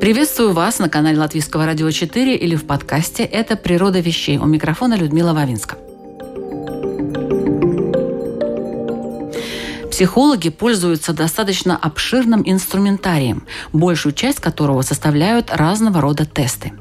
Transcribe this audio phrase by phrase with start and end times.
[0.00, 4.38] Приветствую вас на канале Латвийского радио 4 или в подкасте «Это природа вещей».
[4.38, 5.76] У микрофона Людмила Вавинска.
[9.90, 16.72] Психологи пользуются достаточно обширным инструментарием, большую часть которого составляют разного рода тесты.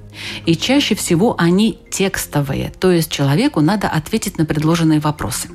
[0.45, 5.49] И чаще всего они текстовые, то есть человеку надо ответить на предложенные вопросы.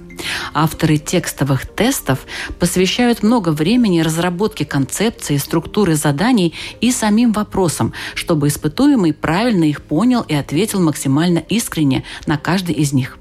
[0.52, 2.26] Авторы текстовых тестов
[2.58, 10.22] посвящают много времени разработке концепции, структуры заданий и самим вопросам, чтобы испытуемый правильно их понял
[10.22, 13.18] и ответил максимально искренне на каждый из них.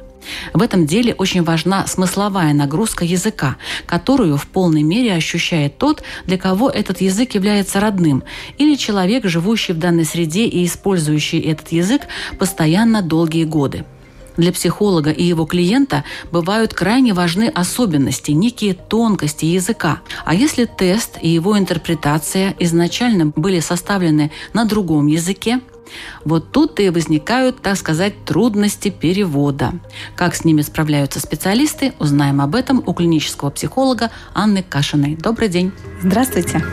[0.53, 6.37] В этом деле очень важна смысловая нагрузка языка, которую в полной мере ощущает тот, для
[6.37, 8.23] кого этот язык является родным,
[8.57, 12.03] или человек, живущий в данной среде и использующий этот язык
[12.37, 13.85] постоянно долгие годы.
[14.37, 20.01] Для психолога и его клиента бывают крайне важны особенности, некие тонкости языка.
[20.25, 25.61] А если тест и его интерпретация изначально были составлены на другом языке,
[26.25, 29.73] вот тут и возникают, так сказать, трудности перевода.
[30.15, 35.15] Как с ними справляются специалисты, узнаем об этом у клинического психолога Анны Кашиной.
[35.15, 35.71] Добрый день.
[36.01, 36.63] Здравствуйте.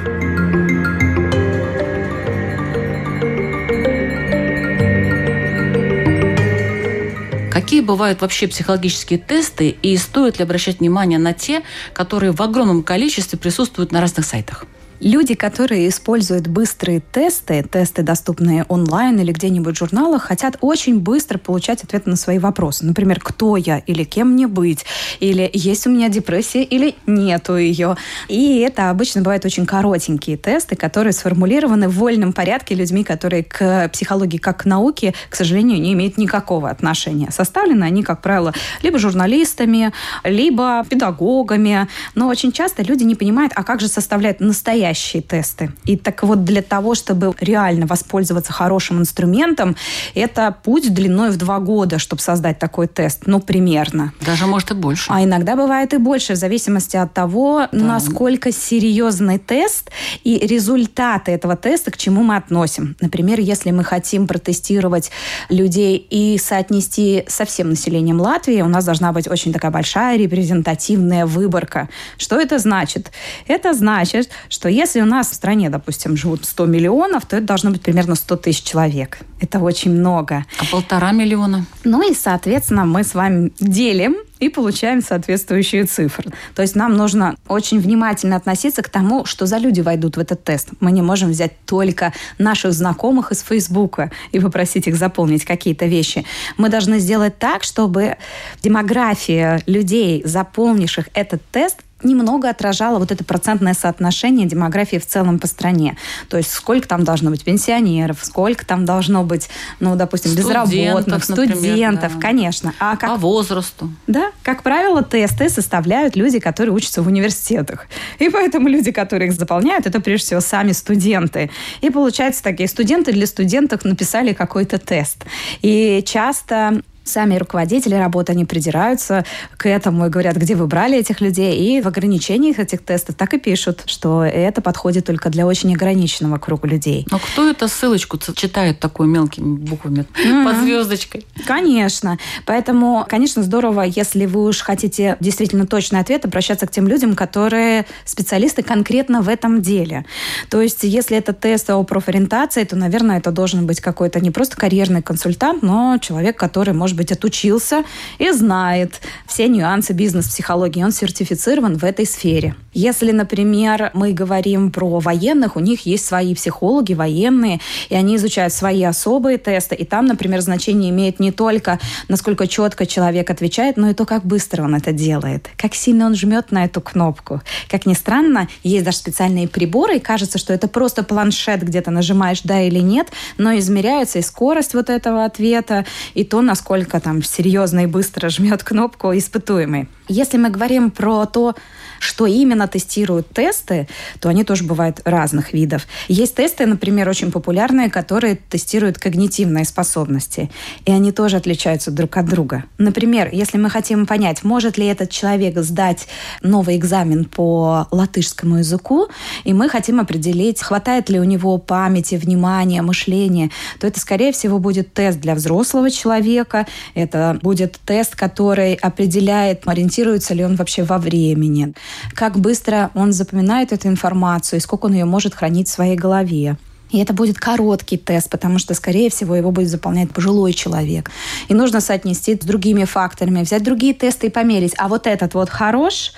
[7.52, 12.82] Какие бывают вообще психологические тесты и стоит ли обращать внимание на те, которые в огромном
[12.82, 14.66] количестве присутствуют на разных сайтах?
[15.00, 21.38] Люди, которые используют быстрые тесты, тесты, доступные онлайн или где-нибудь в журналах, хотят очень быстро
[21.38, 22.84] получать ответы на свои вопросы.
[22.84, 24.84] Например, кто я или кем мне быть,
[25.18, 27.96] или есть у меня депрессия или нету ее.
[28.28, 33.88] И это обычно бывают очень коротенькие тесты, которые сформулированы в вольном порядке людьми, которые к
[33.88, 37.30] психологии как к науке, к сожалению, не имеют никакого отношения.
[37.30, 38.52] Составлены они, как правило,
[38.82, 39.92] либо журналистами,
[40.24, 41.88] либо педагогами.
[42.14, 45.70] Но очень часто люди не понимают, а как же составляют настоящие настоящие тесты.
[45.84, 49.76] И так вот для того, чтобы реально воспользоваться хорошим инструментом,
[50.14, 53.22] это путь длиной в два года, чтобы создать такой тест.
[53.26, 54.12] Ну, примерно.
[54.26, 55.10] Даже, может, и больше.
[55.12, 57.78] А иногда бывает и больше, в зависимости от того, да.
[57.78, 59.90] насколько серьезный тест
[60.24, 62.96] и результаты этого теста, к чему мы относим.
[63.00, 65.10] Например, если мы хотим протестировать
[65.48, 71.26] людей и соотнести со всем населением Латвии, у нас должна быть очень такая большая репрезентативная
[71.26, 71.88] выборка.
[72.18, 73.10] Что это значит?
[73.46, 77.70] Это значит, что если у нас в стране, допустим, живут 100 миллионов, то это должно
[77.70, 79.18] быть примерно 100 тысяч человек.
[79.38, 80.46] Это очень много.
[80.58, 81.66] А полтора миллиона?
[81.84, 86.32] Ну и, соответственно, мы с вами делим и получаем соответствующие цифры.
[86.54, 90.42] То есть нам нужно очень внимательно относиться к тому, что за люди войдут в этот
[90.44, 90.70] тест.
[90.80, 96.24] Мы не можем взять только наших знакомых из Фейсбука и попросить их заполнить какие-то вещи.
[96.56, 98.16] Мы должны сделать так, чтобы
[98.62, 105.46] демография людей, заполнивших этот тест, немного отражало вот это процентное соотношение демографии в целом по
[105.46, 105.96] стране.
[106.28, 109.48] То есть сколько там должно быть пенсионеров, сколько там должно быть,
[109.80, 112.20] ну, допустим, студентов, безработных, студентов, да.
[112.20, 112.74] конечно.
[112.78, 113.90] А как, по возрасту.
[114.06, 117.86] Да, как правило, тесты составляют люди, которые учатся в университетах.
[118.18, 121.50] И поэтому люди, которые их заполняют, это прежде всего сами студенты.
[121.80, 125.24] И получается, такие студенты для студентов написали какой-то тест.
[125.62, 129.24] И часто сами руководители работы, они придираются
[129.56, 131.56] к этому и говорят, где вы брали этих людей.
[131.56, 136.38] И в ограничениях этих тестов так и пишут, что это подходит только для очень ограниченного
[136.38, 137.06] круга людей.
[137.10, 140.44] Но кто эту ссылочку читает такой мелкими буквами mm-hmm.
[140.44, 141.26] под звездочкой?
[141.46, 142.18] Конечно.
[142.46, 147.86] Поэтому, конечно, здорово, если вы уж хотите действительно точный ответ, обращаться к тем людям, которые
[148.04, 150.04] специалисты конкретно в этом деле.
[150.48, 154.56] То есть, если это тест о профориентации, то, наверное, это должен быть какой-то не просто
[154.56, 157.84] карьерный консультант, но человек, который, может быть, отучился
[158.18, 160.82] и знает все нюансы бизнес-психологии.
[160.82, 162.54] Он сертифицирован в этой сфере.
[162.72, 168.52] Если, например, мы говорим про военных, у них есть свои психологи военные, и они изучают
[168.52, 173.90] свои особые тесты, и там, например, значение имеет не только, насколько четко человек отвечает, но
[173.90, 177.40] и то, как быстро он это делает, как сильно он жмет на эту кнопку.
[177.68, 181.90] Как ни странно, есть даже специальные приборы, и кажется, что это просто планшет, где то
[181.90, 183.08] нажимаешь «да» или «нет»,
[183.38, 188.28] но измеряется и скорость вот этого ответа, и то, насколько насколько там серьезно и быстро
[188.28, 189.88] жмет кнопку испытуемый.
[190.08, 191.54] Если мы говорим про то,
[192.00, 193.86] что именно тестируют тесты,
[194.20, 195.86] то они тоже бывают разных видов.
[196.08, 200.50] Есть тесты, например, очень популярные, которые тестируют когнитивные способности.
[200.86, 202.64] И они тоже отличаются друг от друга.
[202.78, 206.08] Например, если мы хотим понять, может ли этот человек сдать
[206.42, 209.08] новый экзамен по латышскому языку,
[209.44, 214.58] и мы хотим определить, хватает ли у него памяти, внимания, мышления, то это, скорее всего,
[214.58, 216.66] будет тест для взрослого человека.
[216.94, 221.74] Это будет тест, который определяет, ориентируется ли он вообще во времени
[222.14, 226.56] как быстро он запоминает эту информацию и сколько он ее может хранить в своей голове.
[226.90, 231.10] И это будет короткий тест, потому что, скорее всего, его будет заполнять пожилой человек.
[231.48, 234.74] И нужно соотнести с другими факторами, взять другие тесты и померить.
[234.76, 236.12] А вот этот вот хорош,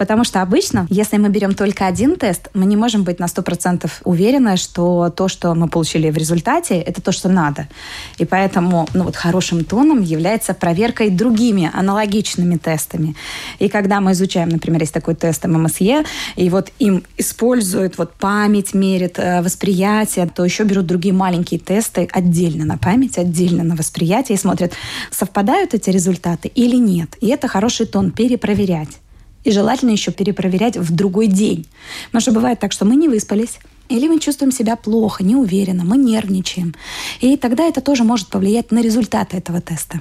[0.00, 3.90] потому что обычно, если мы берем только один тест, мы не можем быть на 100%
[4.04, 7.68] уверены, что то, что мы получили в результате, это то, что надо.
[8.16, 13.14] И поэтому ну, вот хорошим тоном является проверкой другими аналогичными тестами.
[13.58, 16.06] И когда мы изучаем, например, есть такой тест ММСЕ,
[16.36, 22.08] и вот им используют вот память, мерят э, восприятие, то еще берут другие маленькие тесты
[22.10, 24.72] отдельно на память, отдельно на восприятие и смотрят,
[25.10, 27.18] совпадают эти результаты или нет.
[27.20, 28.99] И это хороший тон перепроверять.
[29.44, 31.66] И желательно еще перепроверять в другой день.
[32.06, 33.58] Потому что бывает так, что мы не выспались,
[33.88, 36.74] или мы чувствуем себя плохо, неуверенно, мы нервничаем.
[37.20, 40.00] И тогда это тоже может повлиять на результаты этого теста.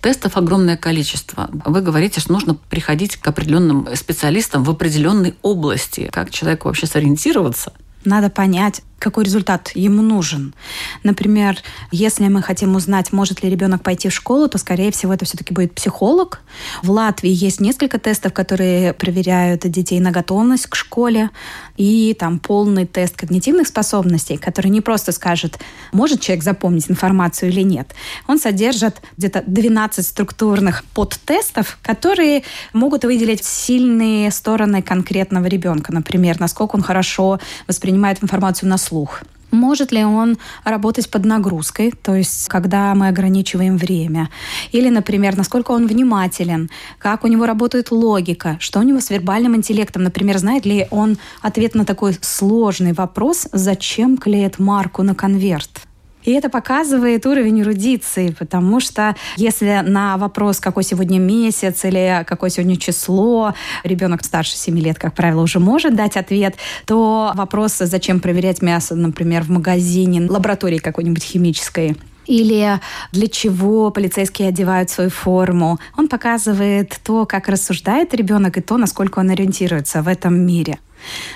[0.00, 1.50] Тестов огромное количество.
[1.64, 6.08] Вы говорите, что нужно приходить к определенным специалистам в определенной области.
[6.12, 7.72] Как человеку вообще сориентироваться?
[8.04, 10.54] Надо понять, какой результат ему нужен.
[11.02, 11.56] Например,
[11.90, 15.54] если мы хотим узнать, может ли ребенок пойти в школу, то, скорее всего, это все-таки
[15.54, 16.40] будет психолог.
[16.82, 21.30] В Латвии есть несколько тестов, которые проверяют детей на готовность к школе.
[21.78, 25.58] И там полный тест когнитивных способностей, который не просто скажет,
[25.92, 27.94] может человек запомнить информацию или нет.
[28.26, 32.42] Он содержит где-то 12 структурных подтестов, которые
[32.72, 35.92] могут выделить сильные стороны конкретного ребенка.
[35.92, 37.38] Например, насколько он хорошо
[37.68, 39.22] воспринимает информацию на слух.
[39.50, 44.28] Может ли он работать под нагрузкой, то есть когда мы ограничиваем время?
[44.72, 49.56] Или, например, насколько он внимателен, как у него работает логика, что у него с вербальным
[49.56, 55.87] интеллектом, например, знает ли он ответ на такой сложный вопрос, зачем клеят марку на конверт?
[56.28, 62.50] И это показывает уровень эрудиции, потому что если на вопрос, какой сегодня месяц или какое
[62.50, 68.20] сегодня число, ребенок старше 7 лет, как правило, уже может дать ответ, то вопрос, зачем
[68.20, 71.96] проверять мясо, например, в магазине, лаборатории какой-нибудь химической,
[72.26, 72.78] или
[73.10, 75.78] для чего полицейские одевают свою форму.
[75.96, 80.78] Он показывает то, как рассуждает ребенок и то, насколько он ориентируется в этом мире.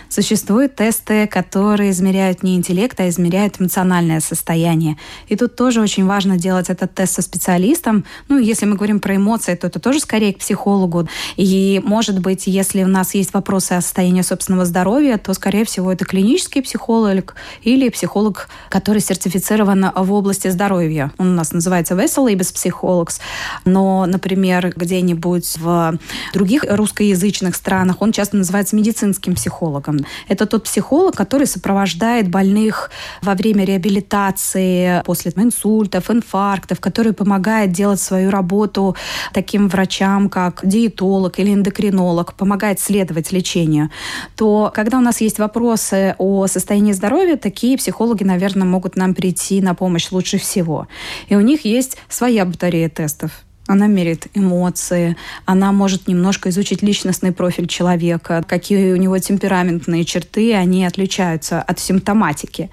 [0.08, 4.98] Существуют тесты, которые измеряют не интеллект, а измеряют эмоциональное состояние.
[5.28, 8.04] И тут тоже очень важно делать этот тест со специалистом.
[8.28, 11.08] Ну, если мы говорим про эмоции, то это тоже скорее к психологу.
[11.36, 15.92] И, может быть, если у нас есть вопросы о состоянии собственного здоровья, то, скорее всего,
[15.92, 21.12] это клинический психолог или психолог, который сертифицирован в области здоровья.
[21.18, 23.20] Он у нас называется Vessel и без психологс.
[23.64, 25.98] Но, например, где-нибудь в
[26.34, 29.98] других русскоязычных странах он часто называется медицинским психологом психологом.
[30.28, 32.90] Это тот психолог, который сопровождает больных
[33.22, 38.96] во время реабилитации, после инсультов, инфарктов, который помогает делать свою работу
[39.32, 43.90] таким врачам, как диетолог или эндокринолог, помогает следовать лечению,
[44.36, 49.60] то когда у нас есть вопросы о состоянии здоровья, такие психологи, наверное, могут нам прийти
[49.60, 50.86] на помощь лучше всего.
[51.30, 53.30] И у них есть своя батарея тестов.
[53.68, 60.52] Она меряет эмоции, она может немножко изучить личностный профиль человека, какие у него темпераментные черты,
[60.54, 62.70] они отличаются от симптоматики.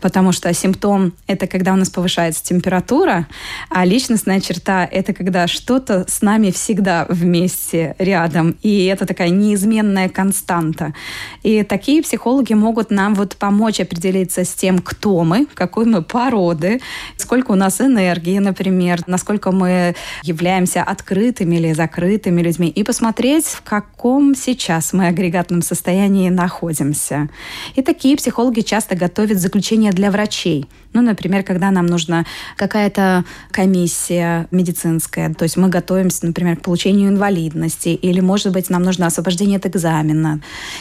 [0.00, 3.26] Потому что симптом– это когда у нас повышается температура,
[3.68, 8.56] а личностная черта– это когда что-то с нами всегда вместе, рядом.
[8.62, 10.94] И это такая неизменная константа.
[11.42, 16.80] И такие психологи могут нам вот помочь определиться с тем, кто мы, какой мы породы,
[17.16, 19.96] сколько у нас энергии, например, насколько мы
[20.28, 27.28] являемся открытыми или закрытыми людьми, и посмотреть, в каком сейчас мы агрегатном состоянии находимся.
[27.74, 30.66] И такие психологи часто готовят заключения для врачей.
[30.94, 32.24] Ну, например, когда нам нужна
[32.56, 38.82] какая-то комиссия медицинская, то есть мы готовимся, например, к получению инвалидности, или, может быть, нам
[38.82, 40.40] нужно освобождение от экзамена.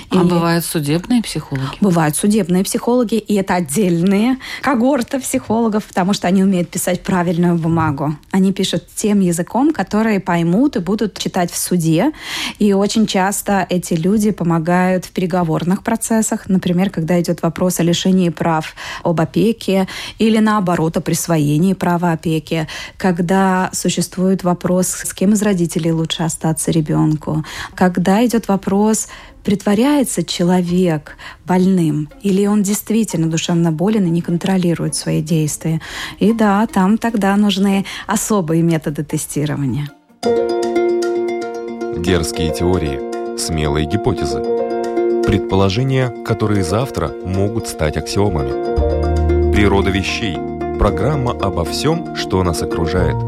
[0.10, 0.24] А или...
[0.24, 1.78] бывают судебные психологи?
[1.82, 8.16] Бывают судебные психологи, и это отдельные когорты психологов, потому что они умеют писать правильную бумагу.
[8.32, 12.12] Они пишут тем языком, языком, которые поймут и будут читать в суде.
[12.60, 18.30] И очень часто эти люди помогают в переговорных процессах, например, когда идет вопрос о лишении
[18.30, 19.88] прав об опеке
[20.20, 22.68] или наоборот о присвоении права опеки,
[22.98, 27.44] когда существует вопрос, с кем из родителей лучше остаться ребенку,
[27.76, 29.08] когда идет вопрос
[29.44, 35.82] притворяется человек больным, или он действительно душевно болен и не контролирует свои действия.
[36.20, 39.90] И да, там тогда нужны особые методы тестирования.
[41.98, 44.42] Дерзкие теории, смелые гипотезы,
[45.26, 49.52] предположения, которые завтра могут стать аксиомами.
[49.52, 50.38] Природа вещей.
[50.78, 53.16] Программа обо всем, что нас окружает–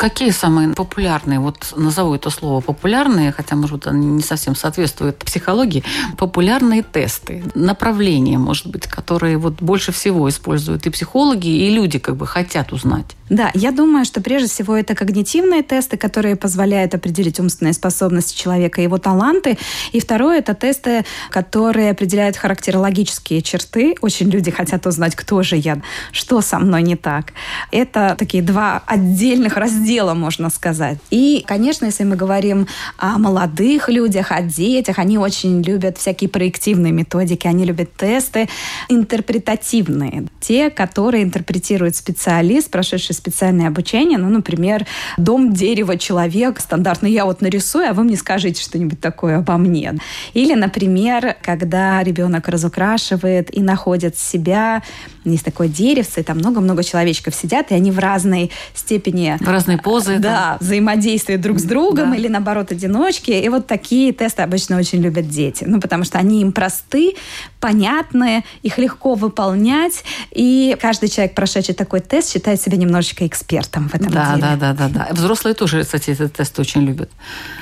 [0.00, 5.84] Какие самые популярные, вот назову это слово популярные, хотя, может, они не совсем соответствуют психологии,
[6.16, 12.16] популярные тесты, направления, может быть, которые вот больше всего используют и психологи, и люди как
[12.16, 13.14] бы хотят узнать?
[13.28, 18.80] Да, я думаю, что прежде всего это когнитивные тесты, которые позволяют определить умственные способности человека,
[18.80, 19.58] его таланты.
[19.92, 23.94] И второе– это тесты, которые определяют характерологические черты.
[24.00, 25.80] Очень люди хотят узнать, кто же я,
[26.10, 27.34] что со мной не так.
[27.70, 30.98] Это такие два отдельных раздела, можно сказать.
[31.10, 32.66] И, конечно, если мы говорим
[32.96, 38.48] о молодых людях, о детях, они очень любят всякие проективные методики, они любят тесты
[38.88, 40.26] интерпретативные.
[40.40, 44.18] Те, которые интерпретирует специалист, прошедший специальное обучение.
[44.18, 46.60] Ну, например, дом, дерево, человек.
[46.60, 49.94] Стандартно я вот нарисую, а вы мне скажите что-нибудь такое обо мне.
[50.34, 54.82] Или, например, когда ребенок разукрашивает и находит себя,
[55.24, 59.36] есть такое деревце, и там много-много человечков сидят, и они в разной степени...
[59.40, 60.18] В разные позы.
[60.18, 60.66] Да, там.
[60.66, 62.16] взаимодействуют друг с другом, да.
[62.16, 63.30] или наоборот, одиночки.
[63.30, 65.64] И вот такие тесты обычно очень любят дети.
[65.66, 67.14] Ну, потому что они им просты,
[67.60, 73.88] понятные, их легко выполнять, и каждый человек, прошедший такой тест, считает себя немножечко немножечко экспертом
[73.88, 74.42] в этом да, деле.
[74.42, 75.08] Да, да, да, да.
[75.12, 77.10] Взрослые тоже, кстати, этот тест очень любят.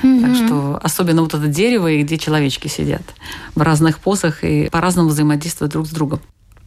[0.03, 0.21] Mm-hmm.
[0.21, 3.03] Так что особенно вот это дерево, где человечки сидят
[3.55, 6.19] в разных позах и по-разному взаимодействуют друг с другом.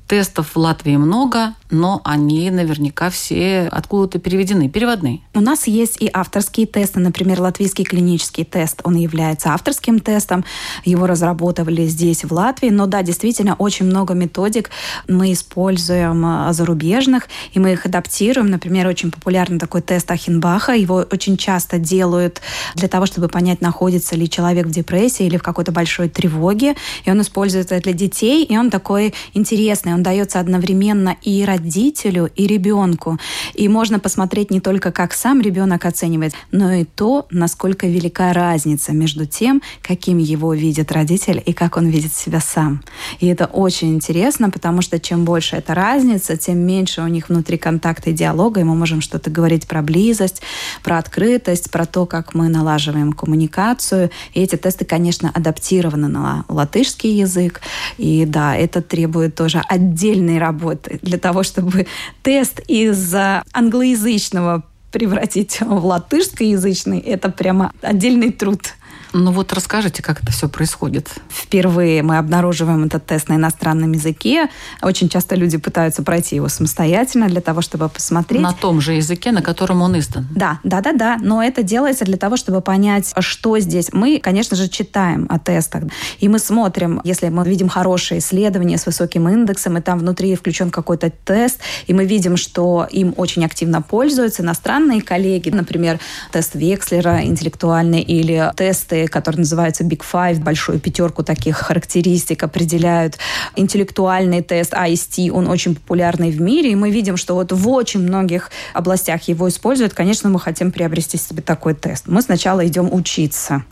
[0.07, 5.21] Тестов в Латвии много, но они наверняка все откуда-то переведены, переводные.
[5.33, 7.01] У нас есть и авторские тесты.
[7.01, 10.45] Например, латвийский клинический тест, он является авторским тестом.
[10.85, 12.69] Его разработали здесь, в Латвии.
[12.69, 14.71] Но да, действительно, очень много методик
[15.09, 18.51] мы используем а, зарубежных, и мы их адаптируем.
[18.51, 20.73] Например, очень популярный такой тест Ахенбаха.
[20.73, 22.43] Его очень часто делают
[22.75, 26.77] для того, чтобы понять, находится ли человек в депрессии или в какой-то большой тревоге.
[27.07, 29.92] И он используется для детей, и он такой интересный.
[29.93, 33.19] Он дается одновременно и родителю, и ребенку.
[33.55, 38.93] И можно посмотреть не только, как сам ребенок оценивает, но и то, насколько велика разница
[38.93, 42.83] между тем, каким его видит родитель и как он видит себя сам.
[43.21, 47.59] И это очень интересно, потому что чем больше эта разница, тем меньше у них внутри
[47.59, 50.43] контакта и диалога, и мы можем что-то говорить про близость,
[50.83, 54.11] про открытость, про то, как мы налаживаем коммуникацию.
[54.35, 57.61] И эти тесты, конечно, адаптированы на латышский язык.
[57.99, 61.87] И да, это требует тоже отдельного отдельной работы для того, чтобы
[62.23, 63.15] тест из
[63.53, 64.63] англоязычного
[64.93, 68.75] превратить в латышскоязычный, это прямо отдельный труд.
[69.13, 71.09] Ну вот расскажите, как это все происходит.
[71.29, 74.49] Впервые мы обнаруживаем этот тест на иностранном языке.
[74.81, 78.41] Очень часто люди пытаются пройти его самостоятельно для того, чтобы посмотреть.
[78.41, 80.27] На том же языке, на котором он издан.
[80.35, 81.19] Да, да, да, да.
[81.21, 83.93] Но это делается для того, чтобы понять, что здесь.
[83.93, 85.85] Мы, конечно же, читаем о тестах.
[86.19, 90.71] И мы смотрим, если мы видим хорошее исследование с высоким индексом, и там внутри включен
[90.71, 96.01] какой-то тест, и мы видим, что им очень активно пользуются иностранные коллеги, например,
[96.31, 103.19] тест Векслера интеллектуальный или тесты которые называются Big Five, большую пятерку таких характеристик определяют.
[103.57, 108.01] Интеллектуальный тест IST, он очень популярный в мире, и мы видим, что вот в очень
[108.01, 109.95] многих областях его используют.
[109.95, 112.05] Конечно, мы хотим приобрести себе такой тест.
[112.07, 113.65] Мы сначала идем учиться.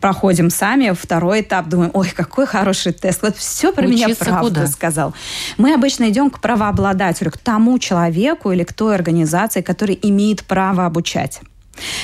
[0.00, 3.22] Проходим сами второй этап, думаем, ой, какой хороший тест.
[3.22, 4.66] Вот все про учиться меня правду куда?
[4.66, 5.14] сказал.
[5.56, 10.86] Мы обычно идем к правообладателю, к тому человеку или к той организации, который имеет право
[10.86, 11.40] обучать.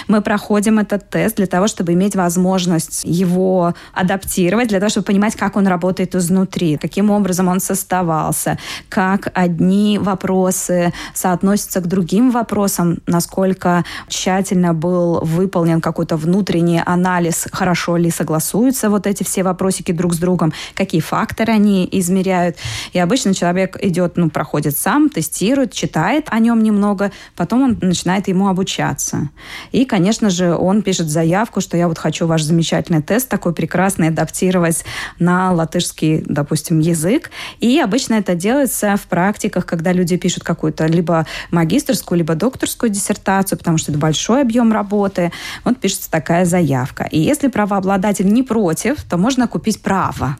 [0.08, 5.36] Мы проходим этот тест для того, чтобы иметь возможность его адаптировать, для того, чтобы понимать,
[5.36, 12.98] как он работает изнутри, каким образом он составался, как одни вопросы соотносятся к другим вопросам,
[13.06, 20.14] насколько тщательно был выполнен какой-то внутренний анализ, хорошо ли согласуются вот эти все вопросики друг
[20.14, 22.56] с другом, какие факторы они измеряют.
[22.92, 28.28] И обычно человек идет, ну, проходит сам, тестирует, читает о нем немного, потом он начинает
[28.28, 29.30] ему обучаться.
[29.72, 34.08] И, конечно же, он пишет заявку, что я вот хочу ваш замечательный тест такой прекрасный
[34.08, 34.84] адаптировать
[35.18, 37.30] на латышский, допустим, язык.
[37.60, 43.58] И обычно это делается в практиках, когда люди пишут какую-то либо магистрскую, либо докторскую диссертацию,
[43.58, 45.32] потому что это большой объем работы.
[45.64, 47.04] Вот пишется такая заявка.
[47.10, 50.36] И если правообладатель не против, то можно купить право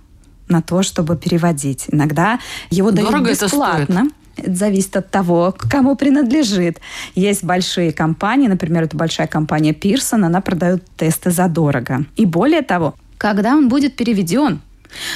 [0.48, 1.86] на то, чтобы переводить.
[1.88, 2.38] Иногда
[2.70, 4.00] его Дорого дают бесплатно.
[4.00, 6.80] Это зависит от того, кому принадлежит.
[7.14, 12.04] Есть большие компании, например, это большая компания Pearson, она продает тесты задорого.
[12.16, 14.60] И более того, когда он будет переведен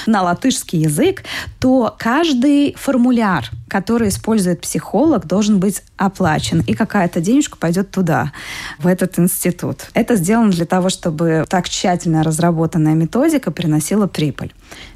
[0.06, 1.24] на латышский язык,
[1.60, 8.32] то каждый формуляр, который использует психолог, должен быть оплачен, и какая-то денежка пойдет туда,
[8.78, 9.88] в этот институт.
[9.94, 14.52] Это сделано для того, чтобы так тщательно разработанная методика приносила прибыль.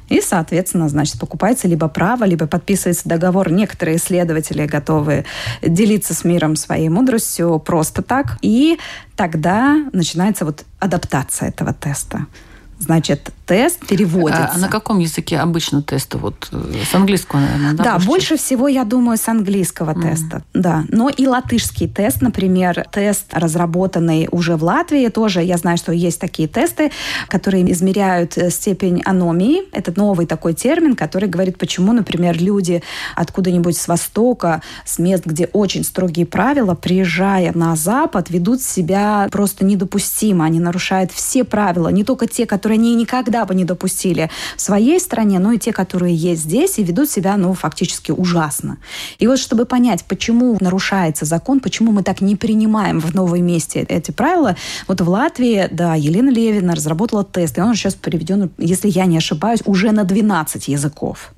[0.09, 3.51] И, соответственно, значит, покупается либо право, либо подписывается договор.
[3.51, 5.25] Некоторые исследователи готовы
[5.61, 8.37] делиться с миром своей мудростью просто так.
[8.41, 8.77] И
[9.15, 12.27] тогда начинается вот адаптация этого теста.
[12.79, 14.51] Значит, тест переводится.
[14.53, 16.17] А на каком языке обычно тесты?
[16.17, 17.83] Вот э, с английского, наверное, да?
[17.83, 20.01] Да, больше, больше всего, я думаю, с английского mm.
[20.01, 20.43] теста.
[20.53, 20.83] Да.
[20.89, 26.19] Но и латышский тест, например, тест, разработанный уже в Латвии, тоже я знаю, что есть
[26.19, 26.91] такие тесты,
[27.27, 29.63] которые измеряют э, степень аномии.
[29.71, 32.81] Это новый такой термин, который говорит, почему, например, люди
[33.15, 39.65] откуда-нибудь с Востока, с мест, где очень строгие правила, приезжая на Запад, ведут себя просто
[39.65, 40.45] недопустимо.
[40.45, 44.99] Они нарушают все правила, не только те, которые они никогда бы не допустили в своей
[44.99, 48.77] стране, но и те, которые есть здесь и ведут себя, ну, фактически ужасно.
[49.19, 53.85] И вот чтобы понять, почему нарушается закон, почему мы так не принимаем в новом месте
[53.89, 54.55] эти правила,
[54.87, 59.17] вот в Латвии, да, Елена Левина разработала тест, и он сейчас переведен, если я не
[59.17, 61.33] ошибаюсь, уже на 12 языков.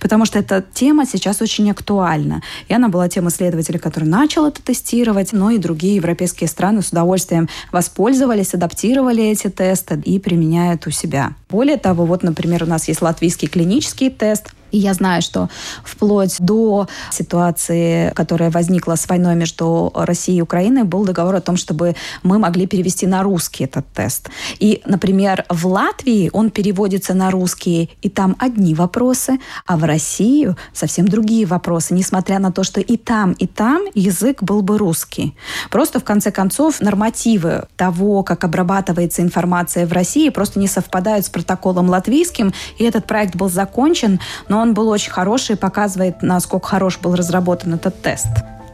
[0.00, 2.42] Потому что эта тема сейчас очень актуальна.
[2.68, 6.90] И она была тем исследователя, который начал это тестировать, но и другие европейские страны с
[6.90, 11.34] удовольствием воспользовались, адаптировали эти тесты и применяют у себя.
[11.48, 15.48] Более того, вот, например, у нас есть латвийский клинический тест– и я знаю, что
[15.84, 21.56] вплоть до ситуации, которая возникла с войной между Россией и Украиной, был договор о том,
[21.56, 24.30] чтобы мы могли перевести на русский этот тест.
[24.58, 30.56] И, например, в Латвии он переводится на русский, и там одни вопросы, а в Россию
[30.72, 35.36] совсем другие вопросы, несмотря на то, что и там, и там язык был бы русский.
[35.70, 41.28] Просто, в конце концов, нормативы того, как обрабатывается информация в России, просто не совпадают с
[41.28, 46.68] протоколом латвийским, и этот проект был закончен, но он был очень хороший и показывает, насколько
[46.68, 48.28] хорош был разработан этот тест.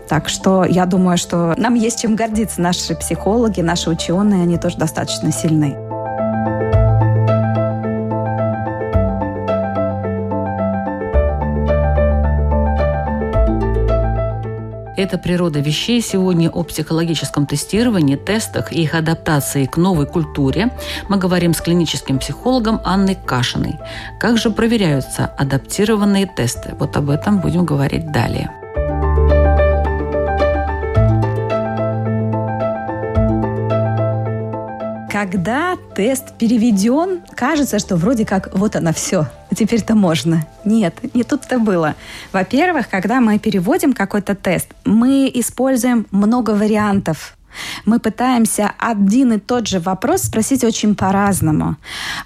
[0.09, 2.61] Так что я думаю, что нам есть чем гордиться.
[2.61, 5.88] Наши психологи, наши ученые, они тоже достаточно сильны.
[14.99, 16.03] Это «Природа вещей».
[16.03, 20.73] Сегодня о психологическом тестировании, тестах и их адаптации к новой культуре.
[21.09, 23.77] Мы говорим с клиническим психологом Анной Кашиной.
[24.19, 26.75] Как же проверяются адаптированные тесты?
[26.81, 28.51] Вот об этом будем говорить далее.
[35.11, 40.47] Когда тест переведен, кажется, что вроде как вот оно все, теперь-то можно.
[40.65, 41.95] Нет, не тут-то было.
[42.33, 47.38] Во-первых, когда мы переводим какой-то тест, мы используем много вариантов
[47.85, 51.77] мы пытаемся один и тот же вопрос спросить очень по-разному.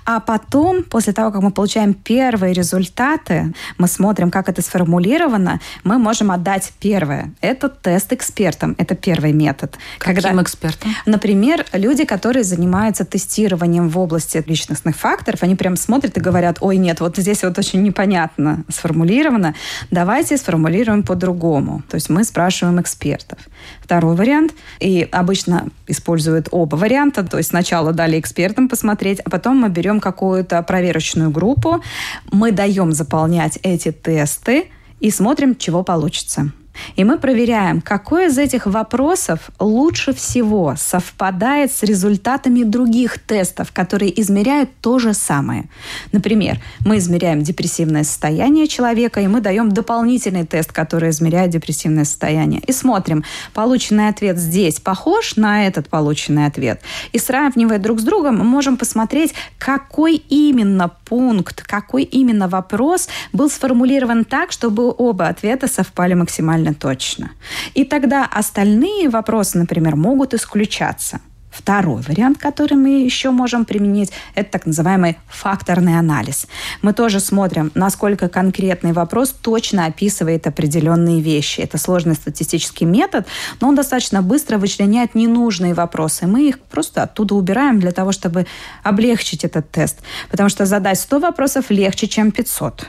[0.05, 5.99] А потом, после того, как мы получаем первые результаты, мы смотрим, как это сформулировано, мы
[5.99, 7.33] можем отдать первое.
[7.41, 8.75] Это тест экспертам.
[8.79, 9.77] Это первый метод.
[9.99, 10.95] Каким Когда, экспертам?
[11.07, 16.77] Например, люди, которые занимаются тестированием в области личностных факторов, они прям смотрят и говорят, ой,
[16.77, 19.55] нет, вот здесь вот очень непонятно сформулировано,
[19.91, 21.83] давайте сформулируем по-другому.
[21.89, 23.39] То есть мы спрашиваем экспертов.
[23.81, 27.23] Второй вариант, и обычно используют оба варианта.
[27.23, 31.83] То есть сначала дали экспертам посмотреть, а потом мы берем какую-то проверочную группу,
[32.31, 34.67] мы даем заполнять эти тесты
[35.01, 36.53] и смотрим, чего получится.
[36.97, 44.19] И мы проверяем, какой из этих вопросов лучше всего совпадает с результатами других тестов, которые
[44.21, 45.69] измеряют то же самое.
[46.13, 52.63] Например, мы измеряем депрессивное состояние человека, и мы даем дополнительный тест, который измеряет депрессивное состояние.
[52.67, 56.81] И смотрим, полученный ответ здесь похож на этот полученный ответ.
[57.13, 63.51] И сравнивая друг с другом, мы можем посмотреть, какой именно пункт, какой именно вопрос был
[63.51, 67.31] сформулирован так, чтобы оба ответа совпали максимально максимально точно.
[67.75, 71.21] И тогда остальные вопросы, например, могут исключаться.
[71.51, 76.47] Второй вариант, который мы еще можем применить, это так называемый факторный анализ.
[76.81, 81.61] Мы тоже смотрим, насколько конкретный вопрос точно описывает определенные вещи.
[81.61, 83.27] Это сложный статистический метод,
[83.61, 86.27] но он достаточно быстро вычленяет ненужные вопросы.
[86.27, 88.47] Мы их просто оттуда убираем для того, чтобы
[88.83, 89.99] облегчить этот тест.
[90.31, 92.87] Потому что задать 100 вопросов легче, чем 500.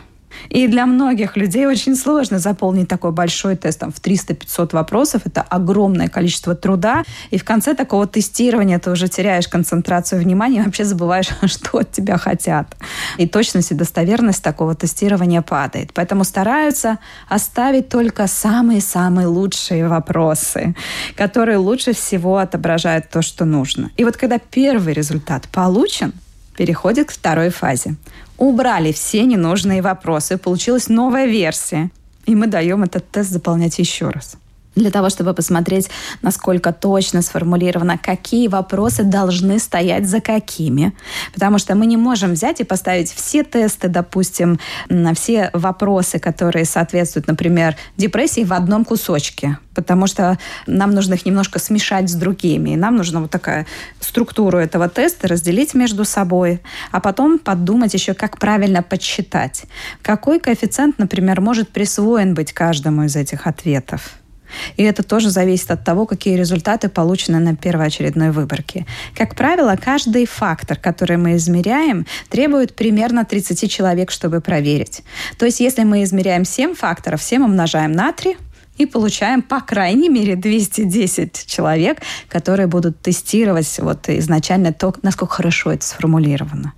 [0.50, 5.22] И для многих людей очень сложно заполнить такой большой тест там, в 300-500 вопросов.
[5.26, 7.04] Это огромное количество труда.
[7.32, 11.92] И в конце такого тестирования ты уже теряешь концентрацию внимания и вообще забываешь, что от
[11.92, 12.76] тебя хотят.
[13.18, 15.92] И точность и достоверность такого тестирования падает.
[15.94, 20.76] Поэтому стараются оставить только самые-самые лучшие вопросы,
[21.16, 23.92] которые лучше всего отображают то, что нужно.
[23.98, 26.14] И вот когда первый результат получен,
[26.56, 27.96] переходит к второй фазе.
[28.38, 31.92] Убрали все ненужные вопросы, получилась новая версия.
[32.26, 34.38] И мы даем этот тест заполнять еще раз
[34.76, 35.90] для того, чтобы посмотреть,
[36.22, 40.94] насколько точно сформулировано, какие вопросы должны стоять за какими.
[41.34, 44.60] Потому что мы не можем взять и поставить все тесты, допустим,
[44.90, 49.58] на все вопросы, которые соответствуют, например, депрессии в одном кусочке.
[49.76, 52.72] Потому что нам нужно их немножко смешать с другими.
[52.72, 53.66] И нам нужно вот такая
[54.00, 59.64] структуру этого теста разделить между собой, а потом подумать еще, как правильно подсчитать.
[60.02, 64.23] Какой коэффициент, например, может присвоен быть каждому из этих ответов.
[64.78, 68.86] И это тоже зависит от того, какие результаты получены на первоочередной выборке.
[69.16, 75.04] Как правило, каждый фактор, который мы измеряем, требует примерно 30 человек, чтобы проверить.
[75.38, 78.38] То есть, если мы измеряем 7 факторов, 7 умножаем на 3,
[78.78, 85.72] и получаем по крайней мере 210 человек, которые будут тестировать вот изначально то, насколько хорошо
[85.72, 86.74] это сформулировано.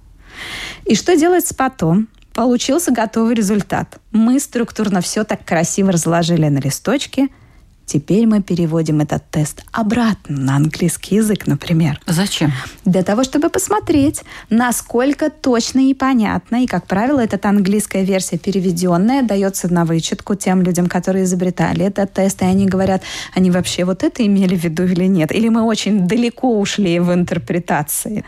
[0.84, 2.10] И что делается потом?
[2.34, 3.98] Получился готовый результат.
[4.12, 7.30] Мы структурно все так красиво разложили на листочке–
[7.86, 12.00] Теперь мы переводим этот тест обратно на английский язык, например.
[12.08, 12.52] Зачем?
[12.84, 16.64] Для того, чтобы посмотреть, насколько точно и понятно.
[16.64, 22.14] И, как правило, эта английская версия переведенная дается на вычетку тем людям, которые изобретали этот
[22.14, 25.32] тест, и они говорят, они вообще вот это имели в виду или нет?
[25.32, 28.26] Или мы очень далеко ушли в интерпретации?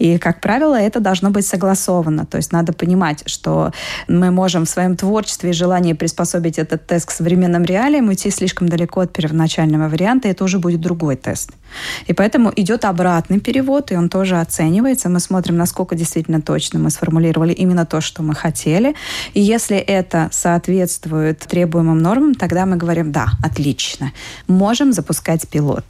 [0.00, 2.24] И, как правило, это должно быть согласовано.
[2.24, 3.70] То есть надо понимать, что
[4.08, 8.68] мы можем в своем творчестве и желании приспособить этот тест к современным реалиям уйти слишком
[8.68, 11.50] далеко от первоначального варианта, и это уже будет другой тест.
[12.06, 15.10] И поэтому идет обратный перевод, и он тоже оценивается.
[15.10, 18.94] Мы смотрим, насколько действительно точно мы сформулировали именно то, что мы хотели.
[19.34, 24.12] И если это соответствует требуемым нормам, тогда мы говорим, да, отлично,
[24.46, 25.84] можем запускать пилот.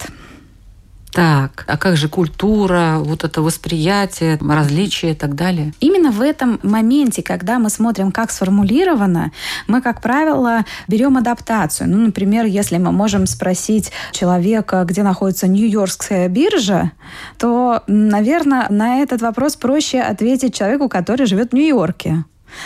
[1.21, 5.75] Так, а как же культура, вот это восприятие, различия и так далее?
[5.79, 9.31] Именно в этом моменте, когда мы смотрим, как сформулировано,
[9.67, 11.91] мы, как правило, берем адаптацию.
[11.91, 16.93] Ну, например, если мы можем спросить человека, где находится Нью-Йоркская биржа,
[17.37, 22.25] то, наверное, на этот вопрос проще ответить человеку, который живет в Нью-Йорке.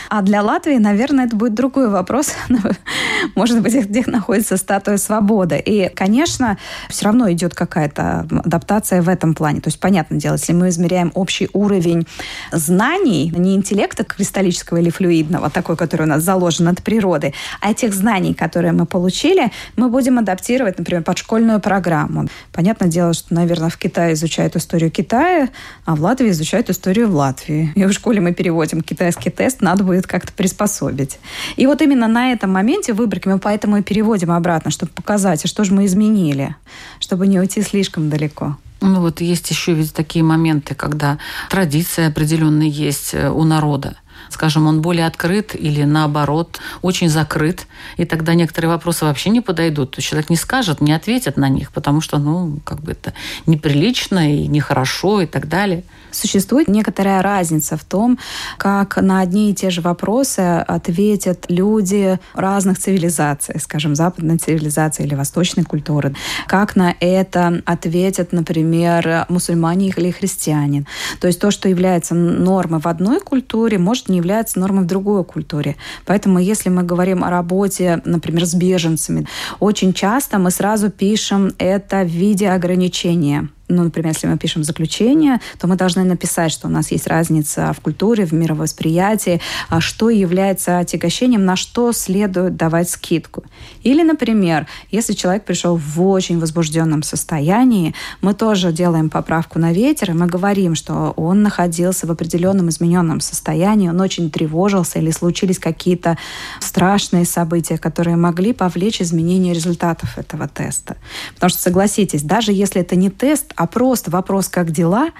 [0.08, 2.34] А для Латвии, наверное, это будет другой вопрос.
[3.34, 5.58] Может быть, где находится статуя свободы.
[5.58, 9.60] И, конечно, все равно идет какая-то адаптация в этом плане.
[9.60, 12.06] То есть, понятное дело, если мы измеряем общий уровень
[12.52, 17.94] знаний, не интеллекта кристаллического или флюидного, такой, который у нас заложен от природы, а тех
[17.94, 22.26] знаний, которые мы получили, мы будем адаптировать, например, под школьную программу.
[22.52, 25.48] Понятное дело, что, наверное, в Китае изучают историю Китая,
[25.84, 27.72] а в Латвии изучают историю в Латвии.
[27.74, 31.18] И в школе мы переводим китайский тест на надо будет как-то приспособить.
[31.56, 35.48] И вот именно на этом моменте выборки мы поэтому и переводим обратно, чтобы показать, а
[35.48, 36.54] что же мы изменили,
[37.00, 38.56] чтобы не уйти слишком далеко.
[38.80, 41.18] Ну вот есть еще ведь такие моменты, когда
[41.50, 43.96] традиции определенные есть э, у народа
[44.30, 49.92] скажем, он более открыт или наоборот очень закрыт, и тогда некоторые вопросы вообще не подойдут.
[49.92, 53.12] То человек не скажет, не ответит на них, потому что, ну, как бы это
[53.46, 55.84] неприлично и нехорошо и так далее.
[56.10, 58.18] Существует некоторая разница в том,
[58.56, 65.14] как на одни и те же вопросы ответят люди разных цивилизаций, скажем, западной цивилизации или
[65.14, 66.14] восточной культуры.
[66.46, 70.86] Как на это ответят, например, мусульмане или христианин.
[71.20, 75.24] То есть то, что является нормой в одной культуре, может не является нормой в другой
[75.24, 75.76] культуре.
[76.06, 79.26] Поэтому если мы говорим о работе, например, с беженцами,
[79.60, 85.40] очень часто мы сразу пишем это в виде ограничения ну, например, если мы пишем заключение,
[85.58, 90.10] то мы должны написать, что у нас есть разница в культуре, в мировосприятии, а что
[90.10, 93.44] является отягощением, на что следует давать скидку.
[93.82, 100.10] Или, например, если человек пришел в очень возбужденном состоянии, мы тоже делаем поправку на ветер,
[100.10, 105.58] и мы говорим, что он находился в определенном измененном состоянии, он очень тревожился или случились
[105.58, 106.18] какие-то
[106.60, 110.96] страшные события, которые могли повлечь изменение результатов этого теста.
[111.34, 115.10] Потому что, согласитесь, даже если это не тест, а просто вопрос «как дела?»,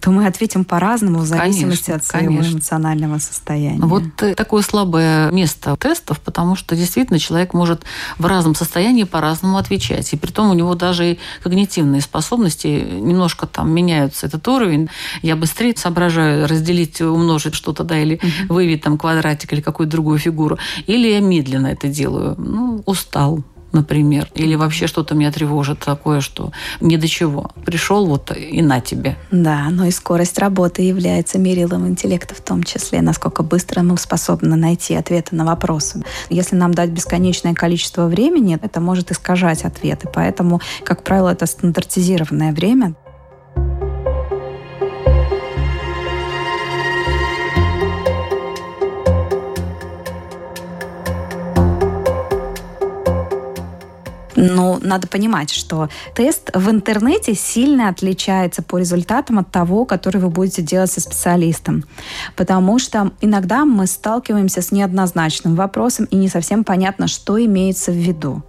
[0.00, 2.52] то мы ответим по-разному в зависимости конечно, от своего конечно.
[2.54, 3.80] эмоционального состояния.
[3.80, 7.82] Вот э, такое слабое место тестов, потому что действительно человек может
[8.16, 10.12] в разном состоянии по-разному отвечать.
[10.12, 14.26] И при том у него даже и когнитивные способности немножко там меняются.
[14.26, 14.88] Этот уровень.
[15.22, 20.58] Я быстрее соображаю разделить, умножить что-то, да, или выявить там квадратик или какую-то другую фигуру.
[20.86, 22.36] Или я медленно это делаю.
[22.38, 27.50] Ну, устал например, или вообще что-то меня тревожит такое, что ни до чего.
[27.64, 29.16] Пришел вот и на тебе.
[29.30, 34.56] Да, но и скорость работы является мерилом интеллекта в том числе, насколько быстро мы способны
[34.56, 36.02] найти ответы на вопросы.
[36.30, 40.08] Если нам дать бесконечное количество времени, это может искажать ответы.
[40.12, 42.94] Поэтому, как правило, это стандартизированное время.
[54.38, 60.30] Но надо понимать, что тест в интернете сильно отличается по результатам от того, который вы
[60.30, 61.84] будете делать со специалистом.
[62.36, 67.96] Потому что иногда мы сталкиваемся с неоднозначным вопросом и не совсем понятно, что имеется в
[67.96, 68.42] виду.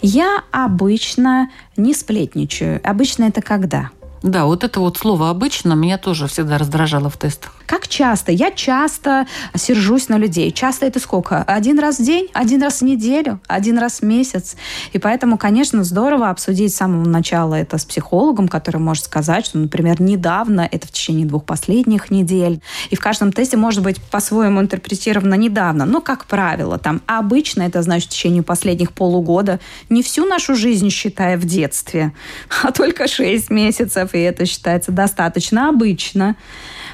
[0.00, 2.80] Я обычно не сплетничаю.
[2.88, 3.90] Обычно это когда?
[4.22, 7.52] Да, вот это вот слово «обычно» меня тоже всегда раздражало в тестах.
[7.66, 8.30] Как часто?
[8.30, 10.50] Я часто сержусь на людей.
[10.52, 11.42] Часто это сколько?
[11.42, 12.28] Один раз в день?
[12.34, 13.40] Один раз в неделю?
[13.46, 14.56] Один раз в месяц?
[14.92, 19.58] И поэтому, конечно, здорово обсудить с самого начала это с психологом, который может сказать, что,
[19.58, 22.60] например, недавно, это в течение двух последних недель.
[22.90, 25.86] И в каждом тесте может быть по-своему интерпретировано недавно.
[25.86, 29.58] Но, как правило, там обычно это значит в течение последних полугода.
[29.88, 32.12] Не всю нашу жизнь, считая в детстве,
[32.62, 36.36] а только 6 месяцев и это считается достаточно обычно.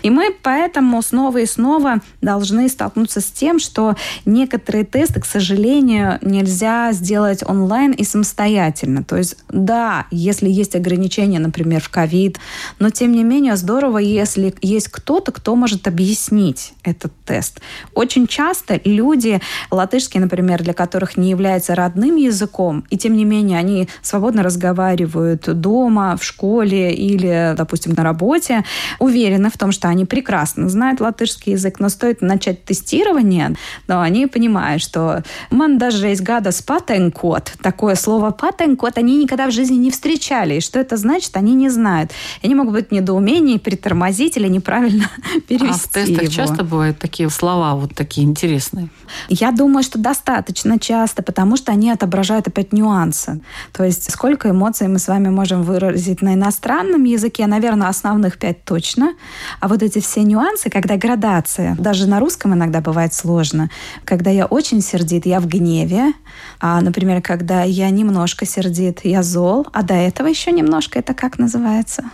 [0.03, 6.19] И мы поэтому снова и снова должны столкнуться с тем, что некоторые тесты, к сожалению,
[6.23, 9.05] нельзя сделать онлайн и самостоятельно.
[9.05, 12.39] То есть, да, если есть ограничения, например, в ковид,
[12.79, 17.61] но тем не менее здорово, если есть кто-то, кто может объяснить этот тест.
[17.95, 23.59] Очень часто люди, латышский, например, для которых не является родным языком, и тем не менее
[23.59, 28.65] они свободно разговаривают дома, в школе или, допустим, на работе,
[28.99, 33.55] уверены в том, что они прекрасно знают латышский язык, но стоит начать тестирование,
[33.87, 37.53] но они понимают, что man даже есть гада с патенкод.
[37.63, 40.55] Такое слово патенкод они никогда в жизни не встречали.
[40.55, 42.11] И что это значит, они не знают.
[42.43, 45.11] И они могут быть в недоумении, притормозить или неправильно
[45.49, 46.33] перевести А в тестах его.
[46.33, 48.89] часто бывают такие слова вот такие интересные?
[49.29, 53.41] Я думаю, что достаточно часто, потому что они отображают опять нюансы.
[53.73, 58.65] То есть сколько эмоций мы с вами можем выразить на иностранном языке, наверное, основных пять
[58.65, 59.15] точно.
[59.61, 63.71] А вот эти все нюансы, когда градация, даже на русском иногда бывает сложно.
[64.05, 66.13] Когда я очень сердит, я в гневе.
[66.61, 69.67] А, например, когда я немножко сердит, я зол.
[69.73, 72.05] А до этого еще немножко, это как называется?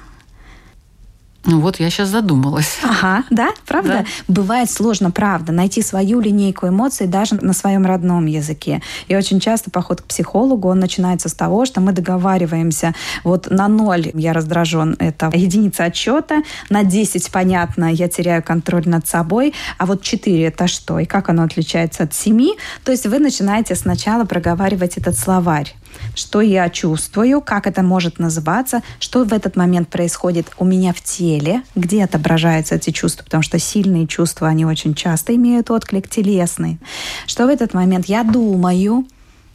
[1.46, 2.78] Ну вот я сейчас задумалась.
[2.82, 4.04] Ага, да, правда?
[4.04, 4.04] Да.
[4.26, 8.82] Бывает сложно, правда, найти свою линейку эмоций даже на своем родном языке.
[9.06, 13.68] И очень часто поход к психологу, он начинается с того, что мы договариваемся вот на
[13.68, 19.86] ноль я раздражен, это единица отчета, на 10, понятно, я теряю контроль над собой, а
[19.86, 20.98] вот 4 это что?
[20.98, 22.56] И как оно отличается от 7?
[22.84, 25.74] То есть вы начинаете сначала проговаривать этот словарь
[26.14, 31.00] что я чувствую, как это может называться, что в этот момент происходит у меня в
[31.00, 36.78] теле, где отображаются эти чувства, потому что сильные чувства, они очень часто имеют отклик телесный.
[37.26, 39.06] Что в этот момент я думаю,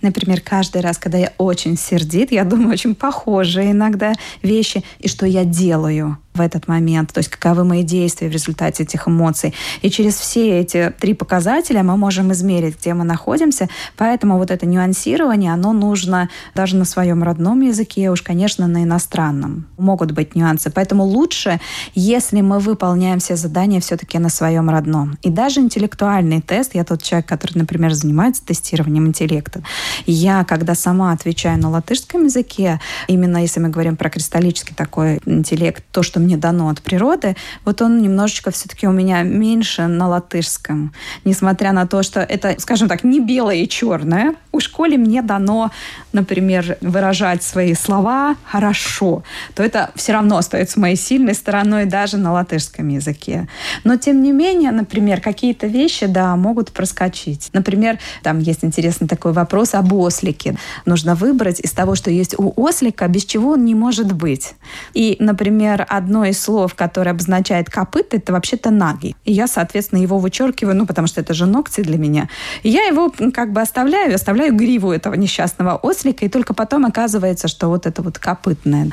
[0.01, 5.27] Например, каждый раз, когда я очень сердит, я думаю очень похожие иногда вещи, и что
[5.27, 9.53] я делаю– в этот момент, то есть каковы мои действия в результате этих эмоций.
[9.81, 13.67] И через все эти три показателя мы можем измерить, где мы находимся.
[13.97, 19.67] Поэтому вот это нюансирование, оно нужно даже на своем родном языке, уж, конечно, на иностранном.
[19.77, 20.71] Могут быть нюансы.
[20.71, 21.59] Поэтому лучше,
[21.95, 25.17] если мы выполняем все задания все-таки на своем родном.
[25.23, 29.63] И даже интеллектуальный тест, я тот человек, который, например, занимается тестированием интеллекта,
[30.05, 35.83] я, когда сама отвечаю на латышском языке, именно если мы говорим про кристаллический такой интеллект,
[35.91, 40.93] то, что мне дано от природы, вот он немножечко все-таки у меня меньше на латышском.
[41.25, 44.35] Несмотря на то, что это, скажем так, не белое и черное.
[44.51, 45.71] У школе мне дано,
[46.13, 49.23] например, выражать свои слова хорошо,
[49.55, 53.47] то это все равно остается моей сильной стороной даже на латышском языке.
[53.83, 57.49] Но, тем не менее, например, какие-то вещи, да, могут проскочить.
[57.53, 60.55] Например, там есть интересный такой вопрос об ослике.
[60.85, 64.53] Нужно выбрать из того, что есть у ослика, без чего он не может быть.
[64.93, 69.15] И, например, одно одно из слов, которое обозначает копыт, это вообще-то наги.
[69.23, 72.27] И я, соответственно, его вычеркиваю, ну, потому что это же ногти для меня.
[72.63, 77.47] И я его как бы оставляю, оставляю гриву этого несчастного ослика, и только потом оказывается,
[77.47, 78.89] что вот это вот копытное.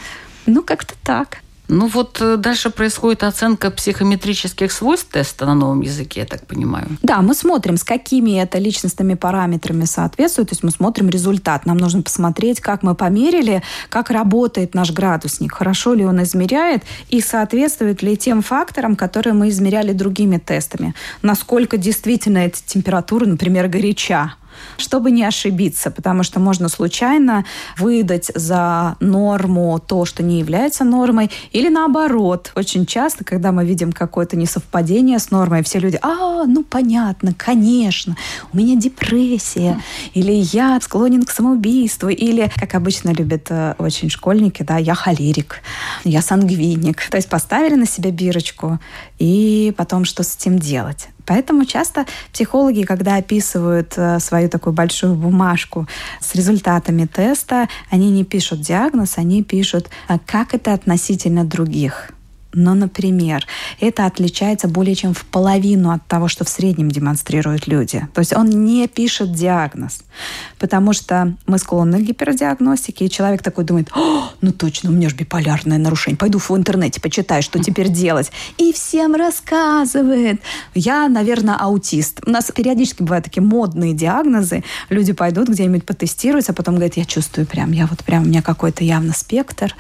[0.46, 1.38] Ну, как-то так.
[1.68, 6.87] Ну вот э, дальше происходит оценка психометрических свойств теста на новом языке, я так понимаю.
[7.02, 11.66] Да, мы смотрим, с какими это личностными параметрами соответствует, то есть мы смотрим результат.
[11.66, 17.20] Нам нужно посмотреть, как мы померили, как работает наш градусник, хорошо ли он измеряет и
[17.20, 20.94] соответствует ли тем факторам, которые мы измеряли другими тестами.
[21.20, 24.35] Насколько действительно эта температура, например, горяча
[24.76, 27.44] чтобы не ошибиться, потому что можно случайно
[27.78, 32.52] выдать за норму то, что не является нормой, или наоборот.
[32.54, 38.16] Очень часто, когда мы видим какое-то несовпадение с нормой, все люди, а, ну понятно, конечно,
[38.52, 39.80] у меня депрессия,
[40.14, 45.62] или я склонен к самоубийству, или, как обычно любят э, очень школьники, да, я холерик,
[46.04, 47.08] я сангвиник.
[47.10, 48.78] То есть поставили на себя бирочку,
[49.18, 51.08] и потом что с этим делать?
[51.28, 55.86] Поэтому часто психологи, когда описывают э, свою такую большую бумажку
[56.20, 62.12] с результатами теста, они не пишут диагноз, они пишут, а как это относительно других.
[62.52, 63.46] Но, например,
[63.78, 68.06] это отличается более чем в половину от того, что в среднем демонстрируют люди.
[68.14, 70.02] То есть он не пишет диагноз,
[70.58, 75.11] потому что мы склонны к гипердиагностике, и человек такой думает, О, ну точно, у меня
[75.11, 78.32] же биполярное нарушение, пойду в интернете почитаю, что теперь делать.
[78.56, 80.40] И всем рассказывает.
[80.74, 82.20] Я, наверное, аутист.
[82.26, 84.64] У нас периодически бывают такие модные диагнозы.
[84.88, 88.40] Люди пойдут где-нибудь потестируются, а потом говорят, я чувствую прям, я вот прям, у меня
[88.40, 89.74] какой-то явно спектр,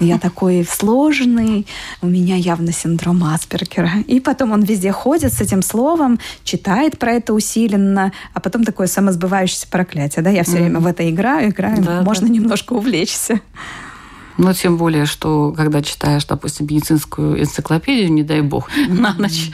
[0.00, 1.66] я такой сложный,
[2.06, 3.90] у меня явно синдром Аспергера.
[4.06, 8.86] И потом он везде ходит с этим словом, читает про это усиленно, а потом такое
[8.86, 10.22] самосбывающееся проклятие.
[10.22, 10.30] Да?
[10.30, 10.60] Я все mm.
[10.60, 11.82] время в это играю, играю.
[11.82, 12.32] Да, Можно да.
[12.32, 13.40] немножко увлечься.
[14.38, 19.50] Ну, тем более, что когда читаешь, допустим, медицинскую энциклопедию, не дай бог, на ночь,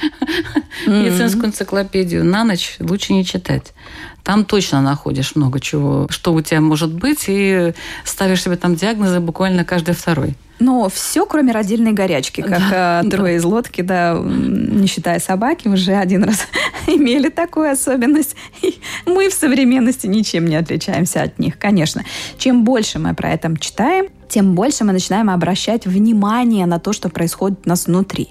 [0.86, 3.72] медицинскую энциклопедию на ночь лучше не читать.
[4.24, 7.72] Там точно находишь много чего, что у тебя может быть, и
[8.04, 10.36] ставишь себе там диагнозы буквально каждый второй.
[10.62, 13.38] Но все, кроме родильной горячки, как да, трое да.
[13.38, 16.46] из лодки, да, не считая собаки, уже один раз
[16.86, 18.36] имели такую особенность.
[18.62, 22.04] И мы в современности ничем не отличаемся от них, конечно.
[22.38, 27.10] Чем больше мы про это читаем, тем больше мы начинаем обращать внимание на то, что
[27.10, 28.30] происходит у нас внутри.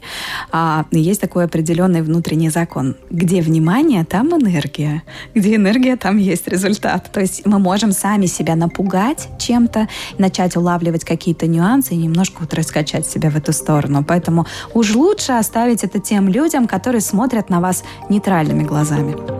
[0.52, 2.96] А, есть такой определенный внутренний закон.
[3.12, 5.04] Где внимание, там энергия.
[5.36, 7.12] Где энергия, там есть результат.
[7.12, 9.88] То есть мы можем сами себя напугать чем-то,
[10.18, 14.04] начать улавливать какие-то нюансы и немножко вот раскачать себя в эту сторону.
[14.04, 19.31] Поэтому уж лучше оставить это тем людям, которые смотрят на вас нейтральными глазами.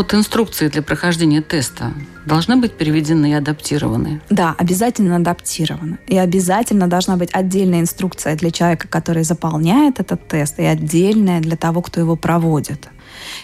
[0.00, 1.92] Вот инструкции для прохождения теста
[2.24, 4.22] должны быть переведены и адаптированы.
[4.30, 5.98] Да, обязательно адаптированы.
[6.06, 11.58] И обязательно должна быть отдельная инструкция для человека, который заполняет этот тест, и отдельная для
[11.58, 12.88] того, кто его проводит.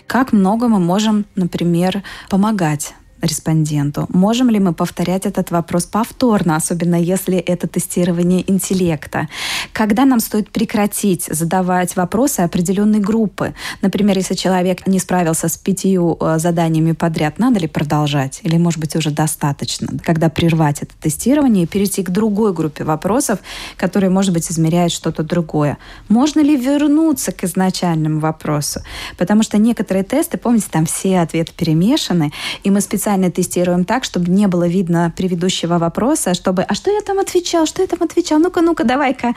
[0.06, 4.06] Как много мы можем, например, помогать респонденту.
[4.08, 9.28] Можем ли мы повторять этот вопрос повторно, особенно если это тестирование интеллекта?
[9.72, 13.54] Когда нам стоит прекратить задавать вопросы определенной группы?
[13.82, 18.40] Например, если человек не справился с пятью э, заданиями подряд, надо ли продолжать?
[18.42, 19.88] Или, может быть, уже достаточно?
[20.04, 23.38] Когда прервать это тестирование и перейти к другой группе вопросов,
[23.76, 25.78] которые, может быть, измеряют что-то другое.
[26.08, 28.80] Можно ли вернуться к изначальному вопросу?
[29.16, 34.02] Потому что некоторые тесты, помните, там все ответы перемешаны, и мы специально специально тестируем так,
[34.02, 37.64] чтобы не было видно предыдущего вопроса, чтобы «а что я там отвечал?
[37.64, 38.40] Что я там отвечал?
[38.40, 39.34] Ну-ка, ну-ка, давай-ка».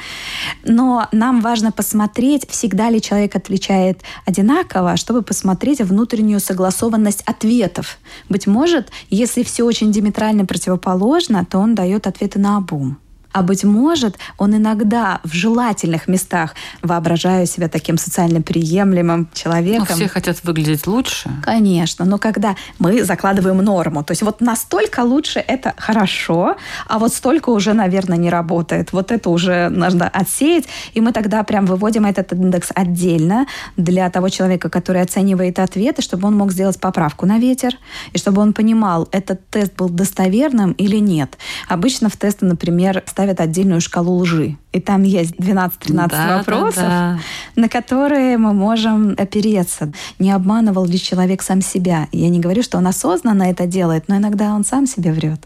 [0.64, 8.00] Но нам важно посмотреть, всегда ли человек отвечает одинаково, чтобы посмотреть внутреннюю согласованность ответов.
[8.28, 12.98] Быть может, если все очень диаметрально противоположно, то он дает ответы на обум.
[13.32, 19.86] А быть может, он иногда в желательных местах воображаю себя таким социально приемлемым человеком.
[19.90, 21.30] Ну, все хотят выглядеть лучше.
[21.44, 26.56] Конечно, но когда мы закладываем норму, то есть вот настолько лучше это хорошо,
[26.88, 28.94] а вот столько уже, наверное, не работает.
[28.94, 33.46] Вот это уже нужно отсеять, и мы тогда прям выводим этот индекс отдельно
[33.78, 37.74] для того человека, который оценивает ответы, чтобы он мог сделать поправку на ветер,
[38.14, 41.38] и чтобы он понимал, этот тест был достоверным или нет.
[41.68, 44.56] Обычно в тесты, например, ставят отдельную шкалу лжи.
[44.72, 47.20] И там есть 12-13 да, вопросов, да,
[47.56, 47.62] да.
[47.62, 49.92] на которые мы можем опереться.
[50.20, 52.08] Не обманывал ли человек сам себя?
[52.14, 55.42] Я не говорю, что он осознанно это делает, но иногда он сам себе врет.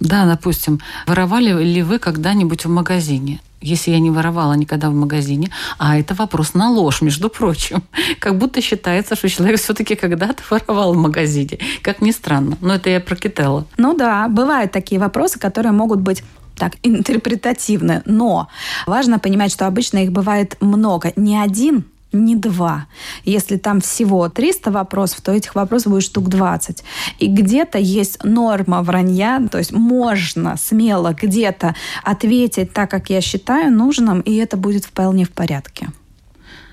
[0.00, 3.40] Да, допустим, воровали ли вы когда-нибудь в магазине?
[3.60, 7.84] Если я не воровала никогда в магазине, а это вопрос на ложь, между прочим.
[8.18, 11.60] Как будто считается, что человек все-таки когда-то воровал в магазине.
[11.82, 12.58] Как ни странно.
[12.60, 13.64] Но это я про Кителла.
[13.76, 16.24] Ну да, бывают такие вопросы, которые могут быть
[16.56, 18.02] так интерпретативны.
[18.04, 18.48] Но
[18.86, 21.12] важно понимать, что обычно их бывает много.
[21.16, 22.86] Не один, не два.
[23.24, 26.82] Если там всего 300 вопросов, то этих вопросов будет штук 20.
[27.18, 33.72] И где-то есть норма вранья, то есть можно смело где-то ответить так, как я считаю
[33.72, 35.88] нужным, и это будет вполне в порядке.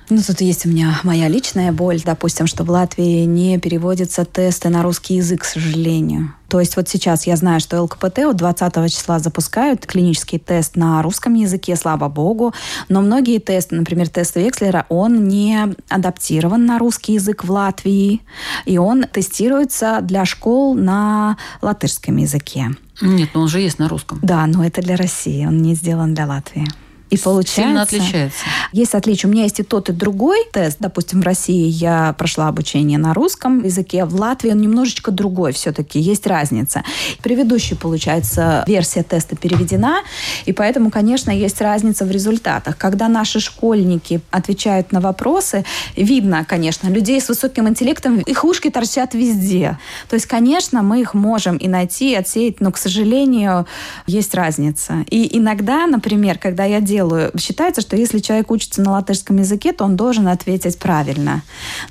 [0.09, 4.69] Ну, тут есть у меня моя личная боль, допустим, что в Латвии не переводятся тесты
[4.69, 6.33] на русский язык, к сожалению.
[6.49, 11.01] То есть вот сейчас я знаю, что ЛКПТ от 20 числа запускают клинический тест на
[11.01, 12.53] русском языке, слава богу,
[12.89, 18.21] но многие тесты, например, тест Векслера, он не адаптирован на русский язык в Латвии,
[18.65, 22.75] и он тестируется для школ на латышском языке.
[23.01, 24.19] Нет, но он же есть на русском.
[24.21, 26.67] Да, но это для России, он не сделан для Латвии.
[27.14, 27.61] И получается...
[27.61, 28.45] Сильно отличается.
[28.72, 29.30] Есть отличие.
[29.30, 30.78] У меня есть и тот, и другой тест.
[30.80, 34.05] Допустим, в России я прошла обучение на русском языке.
[34.05, 35.99] В Латвии он немножечко другой все-таки.
[35.99, 36.84] Есть разница.
[37.22, 40.01] Предыдущая, получается, версия теста переведена.
[40.45, 42.78] И поэтому, конечно, есть разница в результатах.
[42.78, 49.14] Когда наши школьники отвечают на вопросы, видно, конечно, людей с высоким интеллектом, их ушки торчат
[49.14, 49.78] везде.
[50.09, 53.68] То есть, конечно, мы их можем и найти, и отсеять, но, к сожалению,
[54.07, 55.05] есть разница.
[55.11, 57.31] И иногда, например, когда я делаю делаю.
[57.37, 61.41] Считается, что если человек учится на латышском языке, то он должен ответить правильно.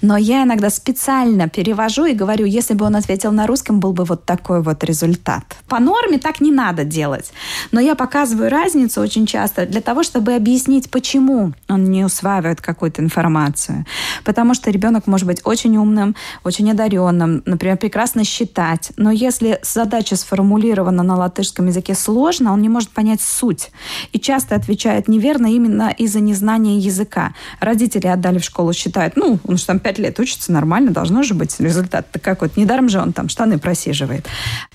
[0.00, 4.04] Но я иногда специально перевожу и говорю, если бы он ответил на русском, был бы
[4.04, 5.44] вот такой вот результат.
[5.68, 7.32] По норме так не надо делать.
[7.72, 13.02] Но я показываю разницу очень часто для того, чтобы объяснить, почему он не усваивает какую-то
[13.02, 13.84] информацию.
[14.24, 18.92] Потому что ребенок может быть очень умным, очень одаренным, например, прекрасно считать.
[18.96, 23.70] Но если задача сформулирована на латышском языке сложно, он не может понять суть.
[24.12, 27.34] И часто отвечает отвечает неверно именно из-за незнания языка.
[27.60, 31.34] Родители отдали в школу, считают, ну, он же там пять лет учится, нормально, должно же
[31.34, 32.60] быть результат-то какой-то.
[32.60, 34.26] Недаром же он там штаны просиживает.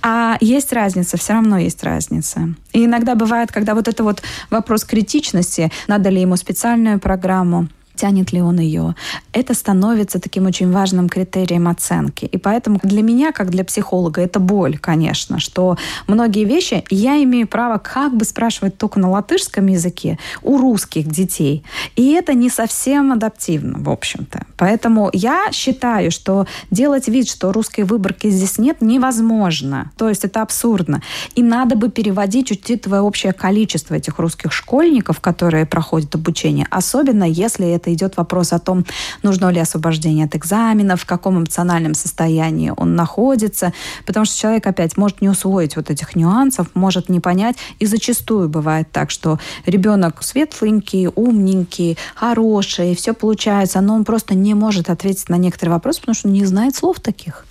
[0.01, 2.49] А есть разница, все равно есть разница.
[2.74, 7.68] И иногда бывает, когда вот это вот вопрос критичности, надо ли ему специальную программу,
[7.98, 8.95] тянет ли он ее.
[9.34, 12.26] Это становится таким очень важным критерием оценки.
[12.26, 15.78] И поэтому для меня, как для психолога, это боль, конечно, что
[16.08, 21.64] многие вещи я имею право как бы спрашивать только на латышском языке у русских детей.
[21.95, 24.45] И это не совсем адаптивно, в общем-то.
[24.58, 29.91] Поэтому я считаю, что делать вид, что русской выборки здесь нет, невозможно.
[29.98, 31.02] То есть это абсурдно.
[31.36, 37.68] И надо бы переводить, учитывая общее количество этих русских школьников, которые проходят обучение, особенно если
[37.70, 38.85] это это идет вопрос о том,
[39.23, 43.73] нужно ли освобождение от экзаменов, в каком эмоциональном состоянии он находится,
[44.05, 48.49] потому что человек опять может не усвоить вот этих нюансов, может не понять, и зачастую
[48.49, 55.29] бывает так, что ребенок светленький, умненький, хороший, все получается, но он просто не может ответить
[55.29, 57.45] на некоторые вопросы, потому что не знает слов таких.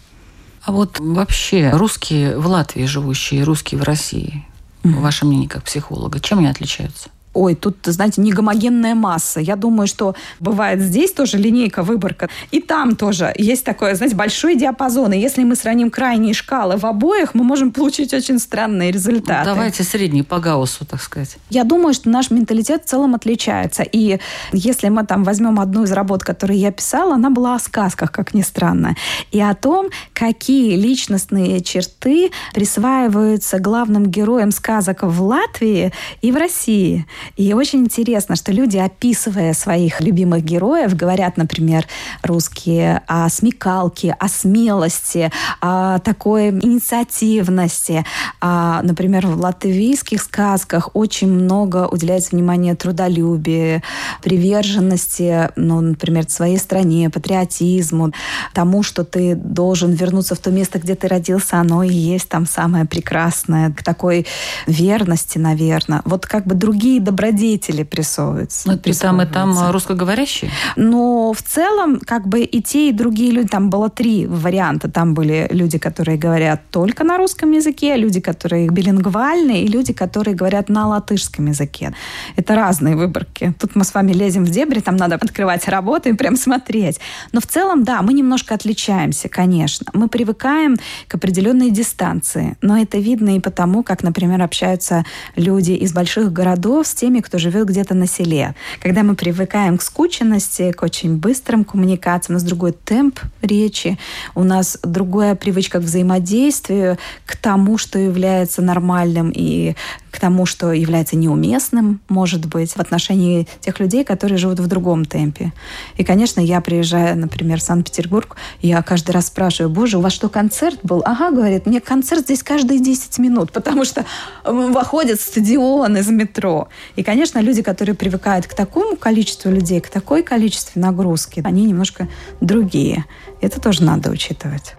[0.63, 4.45] А вот вообще русские в Латвии живущие, русские в России,
[4.83, 5.01] mm-hmm.
[5.01, 7.09] ваше мнение как психолога, чем они отличаются?
[7.37, 9.41] Ой, тут, знаете, не гомогенная масса.
[9.41, 14.57] Я думаю, что бывает здесь тоже линейка выборка, и там тоже есть такое, знаете, большой
[14.57, 15.13] диапазон.
[15.13, 19.45] И если мы сравним крайние шкалы в обоих, мы можем получить очень странные результаты.
[19.45, 21.37] Давайте средний по Гауссу, так сказать.
[21.51, 23.83] Я думаю, что наш менталитет в целом отличается.
[23.83, 24.19] И
[24.53, 28.35] если мы там возьмем одну из работ, которую я писала, она была о сказках, как
[28.35, 28.97] ни странно,
[29.31, 37.07] и о том, какие личностные черты присваиваются главным героям сказок в Латвии и в России.
[37.37, 41.87] И очень интересно, что люди, описывая своих любимых героев, говорят, например,
[42.23, 48.05] русские о смекалке, о смелости, о такой инициативности.
[48.41, 53.83] А, например, в латвийских сказках очень много уделяется внимания трудолюбию,
[54.23, 58.13] приверженности, ну, например, своей стране, патриотизму,
[58.53, 62.47] тому, что ты должен вернуться в то место, где ты родился, оно и есть там
[62.47, 64.27] самое прекрасное, к такой
[64.67, 66.03] верности, наверное.
[66.05, 68.69] Вот как бы другие добродетели прессовываются.
[68.69, 70.51] Ну, и там, и там русскоговорящие?
[70.77, 74.91] Но в целом, как бы и те, и другие люди, там было три варианта.
[74.91, 80.35] Там были люди, которые говорят только на русском языке, люди, которые билингвальные, и люди, которые
[80.35, 81.95] говорят на латышском языке.
[82.37, 83.55] Это разные выборки.
[83.59, 87.01] Тут мы с вами лезем в дебри, там надо открывать работу и прям смотреть.
[87.33, 89.87] Но в целом, да, мы немножко отличаемся, конечно.
[89.95, 90.77] Мы привыкаем
[91.09, 92.57] к определенной дистанции.
[92.61, 95.05] Но это видно и потому, как, например, общаются
[95.37, 98.55] люди из больших городов с теми, кто живет где-то на селе.
[98.81, 103.99] Когда мы привыкаем к скученности, к очень быстрым коммуникациям, у нас другой темп речи,
[104.35, 109.75] у нас другая привычка к взаимодействию, к тому, что является нормальным и
[110.17, 115.05] к тому, что является неуместным, может быть, в отношении тех людей, которые живут в другом
[115.05, 115.53] темпе.
[115.99, 120.31] И, конечно, я приезжаю, например, в Санкт-Петербург, я каждый раз спрашиваю, боже, у вас что,
[120.31, 121.03] концерт был?
[121.05, 124.07] Ага, говорит, мне концерт здесь каждые 10 минут, потому что
[124.45, 126.69] выходит стадион из метро.
[126.97, 132.09] И, конечно, люди, которые привыкают к такому количеству людей, к такой количеству нагрузки, они немножко
[132.41, 133.05] другие.
[133.43, 134.77] Это тоже надо учитывать.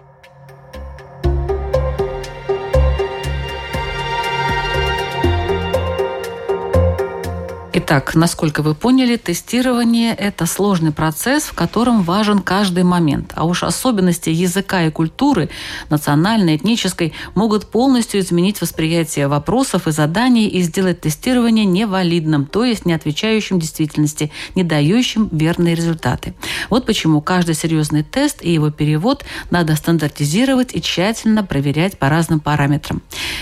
[7.90, 13.32] Итак, насколько вы поняли, тестирование– это сложный процесс, в котором важен каждый момент.
[13.34, 15.48] А уж особенности языка и культуры,
[15.88, 22.84] национальной, этнической, могут полностью изменить восприятие вопросов и заданий и сделать тестирование невалидным, то есть
[22.84, 26.34] не отвечающим действительности, не дающим верные результаты.
[26.68, 32.40] Вот почему каждый серьезный тест и его перевод надо стандартизировать и тщательно проверять по разным
[32.40, 33.00] параметрам.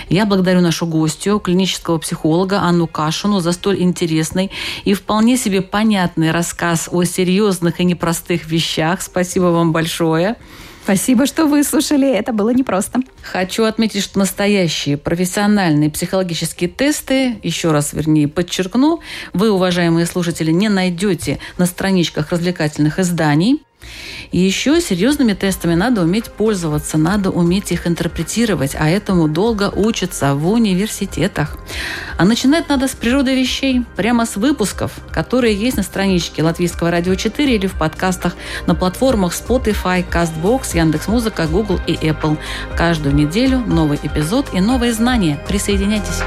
[0.09, 4.51] Я благодарю нашу гостью, клинического психолога Анну Кашину за столь интересный интересный
[4.85, 9.03] и вполне себе понятный рассказ о серьезных и непростых вещах.
[9.03, 10.37] Спасибо вам большое.
[10.85, 12.09] Спасибо, что выслушали.
[12.09, 13.01] Это было непросто.
[13.21, 19.01] Хочу отметить, что настоящие профессиональные психологические тесты, еще раз, вернее, подчеркну,
[19.33, 23.65] вы, уважаемые слушатели, не найдете на страничках развлекательных изданий.
[24.33, 30.35] И еще серьезными тестами надо уметь пользоваться, надо уметь их интерпретировать, а этому долго учатся
[30.35, 31.57] в университетах.
[32.19, 37.15] А начинать надо с природы вещей, прямо с выпусков, которые есть на страничке Латвийского радио
[37.15, 42.39] 4 или в подкастах на платформах Spotify, CastBox, Яндекс.Музыка, Google и Apple.
[42.77, 45.41] Каждую неделю новый эпизод и новые знания.
[45.49, 46.23] Присоединяйтесь.